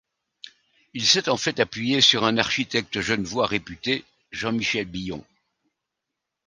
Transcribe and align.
Il 0.95 1.05
s'est 1.05 1.29
en 1.29 1.37
fait 1.37 1.59
appuyé 1.59 2.01
sur 2.01 2.23
un 2.25 2.39
architecte 2.39 3.01
genevois 3.01 3.45
réputé, 3.45 4.03
Jean-Michel 4.31 4.85
Billon. 4.85 5.23